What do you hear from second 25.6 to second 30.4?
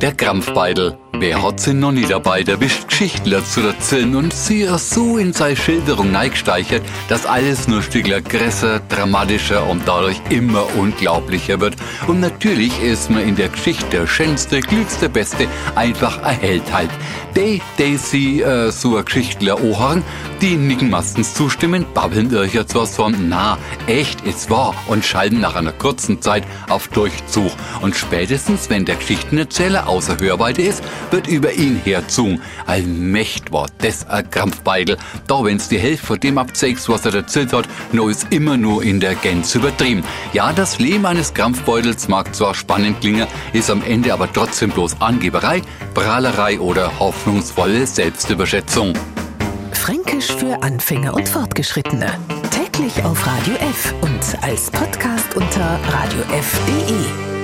kurzen Zeit auf Durchzug. Und spätestens, wenn der Geschichtenerzähler außer